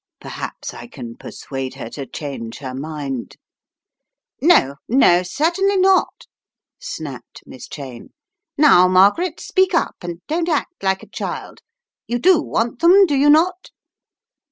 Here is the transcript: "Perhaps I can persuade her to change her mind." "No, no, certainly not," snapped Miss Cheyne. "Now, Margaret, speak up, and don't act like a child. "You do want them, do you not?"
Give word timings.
"Perhaps 0.19 0.73
I 0.73 0.87
can 0.87 1.15
persuade 1.15 1.75
her 1.75 1.87
to 1.91 2.07
change 2.07 2.57
her 2.57 2.73
mind." 2.73 3.37
"No, 4.41 4.77
no, 4.89 5.21
certainly 5.21 5.77
not," 5.77 6.25
snapped 6.79 7.43
Miss 7.45 7.67
Cheyne. 7.67 8.09
"Now, 8.57 8.87
Margaret, 8.87 9.39
speak 9.39 9.75
up, 9.75 9.97
and 10.01 10.19
don't 10.25 10.49
act 10.49 10.81
like 10.81 11.03
a 11.03 11.07
child. 11.07 11.59
"You 12.07 12.17
do 12.17 12.41
want 12.41 12.79
them, 12.79 13.05
do 13.05 13.13
you 13.13 13.29
not?" 13.29 13.69